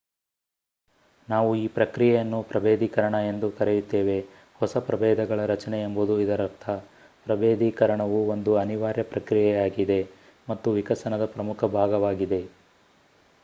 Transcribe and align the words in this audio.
ನಾವು 1.27 1.49
ಈ 1.55 1.75
ಪ್ರಕ್ರಿಯೆಯನ್ನು 1.75 2.39
ಪ್ರಭೇಧೀಕರಣ 2.43 3.15
ಎಂದು 3.27 3.47
ಕರೆಯುತ್ತೇವೆ 3.51 4.15
ಹೊಸ 4.61 4.77
ಪ್ರಭೇಧಗಳ 4.87 5.45
ರಚನೆ 5.45 5.81
ಎಂಬುದು 5.81 6.15
ಇದರರ್ಥ 6.19 6.65
ಪ್ರಭೇಧೀಕರಣವು 7.27 8.19
ಒಂದು 8.29 8.53
ಅನಿವಾರ್ಯ 8.57 9.05
ಪ್ರಕ್ರಿಯೆಯಾಗಿದೆ 9.13 10.01
ಮತ್ತು 10.47 10.71
ವಿಕಸನದ 10.79 11.27
ಪ್ರಮುಖ 11.35 11.71
ಭಾಗವಾಗಿದೆ 11.77 12.41